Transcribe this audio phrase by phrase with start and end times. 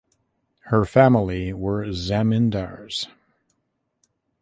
[0.71, 3.05] Her family were zamindars.